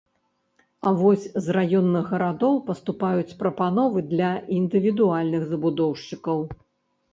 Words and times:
А 0.87 0.93
вось 1.01 1.27
з 1.47 1.55
раённых 1.57 2.05
гарадоў 2.13 2.57
паступаюць 2.71 3.37
прапановы 3.43 4.05
для 4.15 4.33
індывідуальных 4.59 5.41
забудоўшчыкаў. 5.55 6.39